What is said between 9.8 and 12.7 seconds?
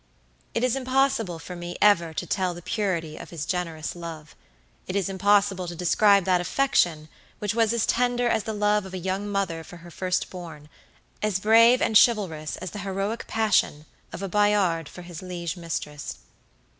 first born, as brave and chivalrous